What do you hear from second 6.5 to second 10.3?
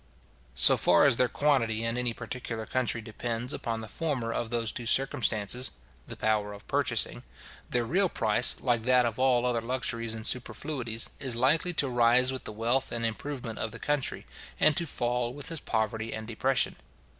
of purchasing), their real price, like that of all other luxuries and